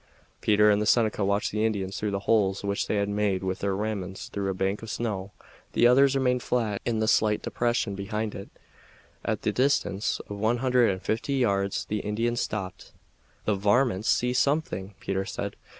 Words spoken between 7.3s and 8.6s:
depression behind it.